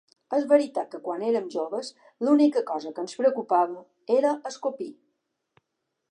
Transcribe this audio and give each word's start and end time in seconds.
És 0.35 0.45
veritat 0.51 0.87
que 0.93 0.99
quan 1.07 1.25
érem 1.31 1.49
joves 1.55 1.91
l’única 2.27 2.63
cosa 2.71 2.93
que 2.95 3.03
ens 3.07 3.13
preocupava 3.19 3.83
era 4.17 4.31
escopir. 4.51 4.89